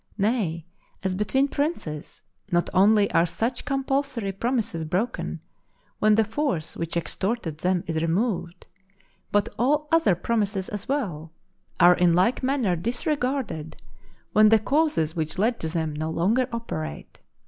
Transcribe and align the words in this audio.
Nay, 0.17 0.65
as 1.03 1.13
between 1.13 1.47
princes, 1.47 2.23
not 2.51 2.71
only 2.73 3.11
are 3.11 3.27
such 3.27 3.65
compulsory 3.65 4.31
promises 4.31 4.83
broken 4.83 5.41
when 5.99 6.15
the 6.15 6.23
force 6.23 6.75
which 6.75 6.97
extorted 6.97 7.59
them 7.59 7.83
is 7.85 8.01
removed, 8.01 8.65
but 9.31 9.47
all 9.59 9.87
other 9.91 10.15
promises 10.15 10.69
as 10.69 10.87
well, 10.89 11.31
are 11.79 11.93
in 11.93 12.15
like 12.15 12.41
manner 12.41 12.75
disregarded 12.75 13.79
when 14.33 14.49
the 14.49 14.57
causes 14.57 15.15
which 15.15 15.37
led 15.37 15.59
to 15.59 15.67
them 15.67 15.93
no 15.93 16.09
longer 16.09 16.47
operate. 16.51 17.19